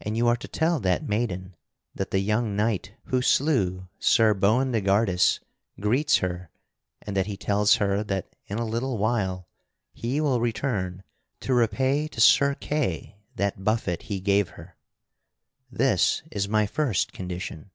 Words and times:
And 0.00 0.16
you 0.16 0.26
are 0.26 0.36
to 0.38 0.48
tell 0.48 0.80
that 0.80 1.06
maiden 1.08 1.54
that 1.94 2.10
the 2.10 2.18
young 2.18 2.56
knight 2.56 2.94
who 3.04 3.22
slew 3.22 3.88
Sir 4.00 4.34
Boindegardus 4.34 5.38
greets 5.78 6.16
her 6.16 6.50
and 7.00 7.16
that 7.16 7.26
he 7.26 7.36
tells 7.36 7.76
her 7.76 8.02
that 8.02 8.34
in 8.48 8.58
a 8.58 8.66
little 8.66 8.98
while 8.98 9.46
he 9.92 10.20
will 10.20 10.40
return 10.40 11.04
to 11.38 11.54
repay 11.54 12.08
to 12.08 12.20
Sir 12.20 12.56
Kay 12.56 13.16
that 13.36 13.62
buffet 13.62 14.02
he 14.02 14.18
gave 14.18 14.48
her. 14.58 14.76
This 15.70 16.24
is 16.32 16.48
my 16.48 16.66
first 16.66 17.12
condition." 17.12 17.70